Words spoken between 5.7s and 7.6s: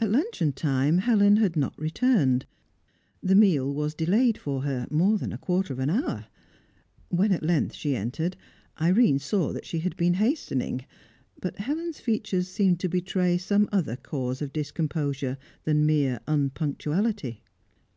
of an hour. When at